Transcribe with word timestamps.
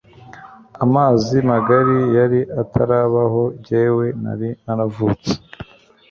amazi 0.85 1.35
magari 1.51 1.97
yari 2.17 2.39
atarabaho 2.61 3.41
jyewe 3.65 4.05
nari 4.23 4.49
naravutse 4.63 5.31